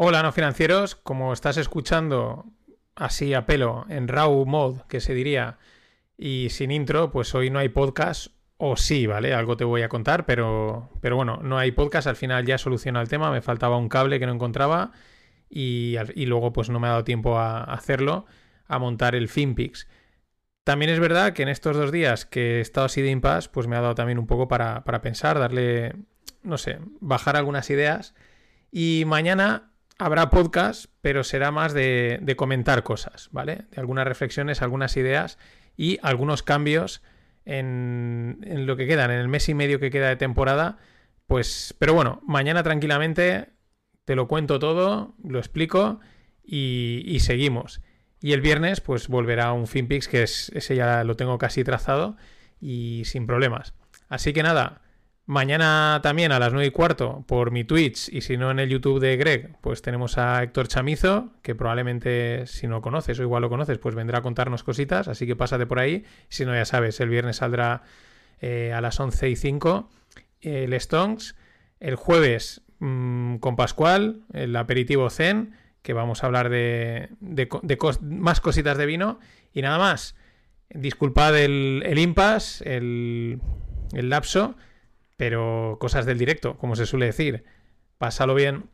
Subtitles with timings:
[0.00, 0.94] Hola, no financieros.
[0.94, 2.46] Como estás escuchando
[2.94, 5.58] así a pelo, en raw mode, que se diría,
[6.16, 8.28] y sin intro, pues hoy no hay podcast.
[8.58, 9.34] O sí, ¿vale?
[9.34, 12.06] Algo te voy a contar, pero, pero bueno, no hay podcast.
[12.06, 13.32] Al final ya he solucionado el tema.
[13.32, 14.92] Me faltaba un cable que no encontraba
[15.50, 18.24] y, y luego pues no me ha dado tiempo a hacerlo,
[18.68, 19.88] a montar el FinPix.
[20.62, 23.66] También es verdad que en estos dos días que he estado así de impasse, pues
[23.66, 25.96] me ha dado también un poco para, para pensar, darle,
[26.44, 28.14] no sé, bajar algunas ideas.
[28.70, 33.66] Y mañana habrá podcast, pero será más de, comentar cosas, ¿vale?
[33.70, 35.38] De algunas reflexiones, algunas ideas
[35.76, 37.02] y algunos cambios
[37.44, 40.78] en, en, lo que quedan, en el mes y medio que queda de temporada.
[41.26, 43.50] Pues, pero bueno, mañana tranquilamente
[44.04, 46.00] te lo cuento todo, lo explico
[46.42, 47.82] y, y seguimos.
[48.20, 52.16] Y el viernes, pues volverá un FinPix, que es, ese ya lo tengo casi trazado
[52.60, 53.74] y sin problemas.
[54.08, 54.82] Así que nada,
[55.28, 58.70] mañana también a las 9 y cuarto por mi Twitch y si no en el
[58.70, 63.42] YouTube de Greg, pues tenemos a Héctor Chamizo, que probablemente si no conoces o igual
[63.42, 66.04] lo conoces, pues vendrá a contarnos cositas, así que pásate por ahí.
[66.30, 67.82] Si no, ya sabes, el viernes saldrá
[68.40, 69.90] eh, a las 11 y 5
[70.40, 71.36] el Stonks.
[71.78, 77.10] El jueves mmm, con Pascual, el aperitivo Zen que vamos a hablar de,
[78.00, 79.20] más cositas de vino.
[79.52, 80.16] Y nada más.
[80.70, 83.40] Disculpad el, el impasse, el,
[83.94, 84.54] el lapso,
[85.18, 87.44] pero cosas del directo, como se suele decir.
[87.98, 88.70] Pásalo bien.